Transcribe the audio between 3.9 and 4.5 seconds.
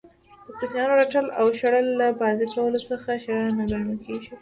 کیږي.